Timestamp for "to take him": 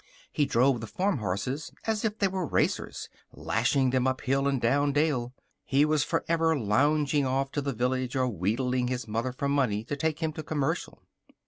9.83-10.33